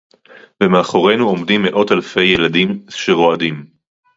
[0.63, 3.65] ומאחורינו עומדים מאות אלפי ילדים שרועדים